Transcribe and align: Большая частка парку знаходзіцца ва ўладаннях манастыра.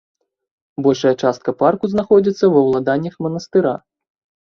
Большая 0.87 1.11
частка 1.27 1.55
парку 1.61 1.85
знаходзіцца 1.93 2.45
ва 2.57 2.67
ўладаннях 2.71 3.23
манастыра. 3.27 3.81